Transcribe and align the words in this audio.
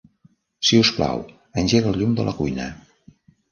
Si 0.69 0.79
us 0.83 0.91
plau, 0.95 1.21
engega 1.65 1.93
el 1.93 2.01
llum 2.01 2.19
de 2.23 2.27
la 2.31 2.35
cuina. 2.41 2.69